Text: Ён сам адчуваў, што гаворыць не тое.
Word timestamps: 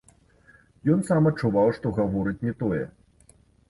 Ён 0.95 1.05
сам 1.11 1.29
адчуваў, 1.33 1.67
што 1.79 1.95
гаворыць 2.01 2.39
не 2.51 2.59
тое. 2.65 2.85